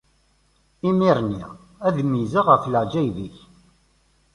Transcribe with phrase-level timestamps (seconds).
[0.87, 1.43] Imir-nni,
[1.87, 3.37] ad meyyzeɣ ɣef leɛǧayeb-ik.